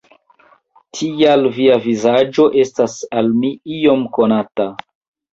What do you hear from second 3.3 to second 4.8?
mi iom konata.